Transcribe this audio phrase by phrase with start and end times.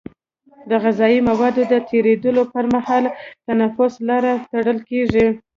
[0.69, 3.03] د غذایي موادو د تیرېدلو پر مهال
[3.47, 5.25] تنفسي لاره تړل کېږي.